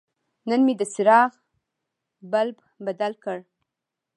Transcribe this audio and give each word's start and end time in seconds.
نن 0.49 0.59
مې 0.65 0.73
د 0.77 0.81
څراغ 0.93 1.31
بلب 2.31 2.57
بدل 2.85 3.13
کړ. 3.23 3.37